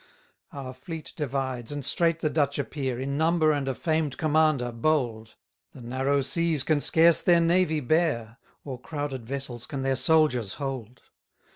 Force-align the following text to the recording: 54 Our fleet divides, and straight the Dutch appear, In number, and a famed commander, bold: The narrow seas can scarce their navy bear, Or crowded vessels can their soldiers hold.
54 0.49 0.59
Our 0.63 0.73
fleet 0.73 1.13
divides, 1.15 1.71
and 1.71 1.85
straight 1.85 2.21
the 2.21 2.29
Dutch 2.31 2.57
appear, 2.57 2.99
In 2.99 3.19
number, 3.19 3.51
and 3.51 3.67
a 3.67 3.75
famed 3.75 4.17
commander, 4.17 4.71
bold: 4.71 5.35
The 5.73 5.81
narrow 5.81 6.21
seas 6.21 6.63
can 6.63 6.81
scarce 6.81 7.21
their 7.21 7.39
navy 7.39 7.81
bear, 7.81 8.39
Or 8.63 8.81
crowded 8.81 9.27
vessels 9.27 9.67
can 9.67 9.83
their 9.83 9.95
soldiers 9.95 10.55
hold. 10.55 11.03